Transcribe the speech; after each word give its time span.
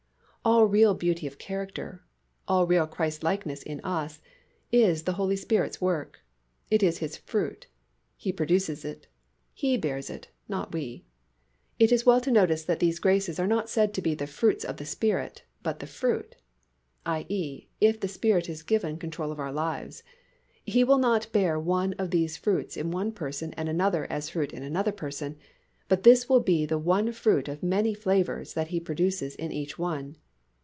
All 0.43 0.65
real 0.65 0.95
beauty 0.95 1.27
of 1.27 1.37
character, 1.37 2.03
all 2.47 2.65
real 2.65 2.87
Christlikeness 2.87 3.61
in 3.61 3.79
us, 3.81 4.19
is 4.71 5.03
the 5.03 5.13
Holy 5.13 5.35
Spirit's 5.35 5.79
work; 5.79 6.21
it 6.71 6.81
is 6.81 6.97
His 6.97 7.15
fruit; 7.15 7.67
He 8.17 8.31
produces 8.31 8.83
it; 8.83 9.05
He 9.53 9.77
bears 9.77 10.09
it, 10.09 10.29
not 10.49 10.71
we. 10.73 11.05
It 11.77 11.91
is 11.91 12.07
well 12.07 12.19
to 12.21 12.31
notice 12.31 12.63
that 12.63 12.79
these 12.79 12.97
graces 12.97 13.39
are 13.39 13.45
not 13.45 13.69
said 13.69 13.93
to 13.93 14.01
be 14.01 14.15
the 14.15 14.25
fruits 14.25 14.65
of 14.65 14.77
the 14.77 14.85
Spirit 14.85 15.43
but 15.61 15.77
the 15.77 15.85
fruit, 15.85 16.35
i. 17.05 17.27
e., 17.29 17.67
if 17.79 17.99
the 17.99 18.07
Spirit 18.07 18.49
is 18.49 18.63
given 18.63 18.97
control 18.97 19.31
of 19.31 19.39
our 19.39 19.53
life, 19.53 20.01
He 20.65 20.83
will 20.83 20.97
not 20.97 21.31
bear 21.31 21.59
one 21.59 21.93
of 21.99 22.09
these 22.09 22.31
as 22.31 22.37
fruit 22.37 22.75
in 22.75 22.89
one 22.89 23.11
person 23.11 23.53
and 23.53 23.69
another 23.69 24.07
as 24.11 24.29
fruit 24.31 24.53
in 24.53 24.63
another 24.63 24.91
person, 24.91 25.37
but 25.87 26.01
this 26.01 26.27
will 26.27 26.39
be 26.41 26.65
the 26.65 26.79
one 26.79 27.11
fruit 27.11 27.47
of 27.47 27.61
many 27.61 27.93
flavours 27.93 28.55
that 28.55 28.69
He 28.69 28.79
produces 28.79 29.35
in 29.35 29.51
each 29.51 29.77
one. 29.77 30.15